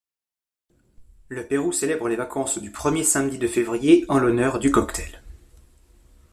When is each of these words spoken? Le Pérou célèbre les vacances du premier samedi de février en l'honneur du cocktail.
Le 1.27 1.45
Pérou 1.45 1.71
célèbre 1.71 2.07
les 2.09 2.15
vacances 2.15 2.57
du 2.57 2.71
premier 2.71 3.03
samedi 3.03 3.37
de 3.37 3.47
février 3.47 4.03
en 4.09 4.17
l'honneur 4.17 4.57
du 4.57 4.71
cocktail. 4.71 5.21